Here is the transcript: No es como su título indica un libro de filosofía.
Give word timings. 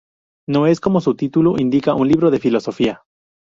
No 0.49 0.65
es 0.65 0.79
como 0.79 0.99
su 0.99 1.13
título 1.13 1.59
indica 1.59 1.93
un 1.93 2.07
libro 2.07 2.31
de 2.31 2.39
filosofía. 2.39 3.03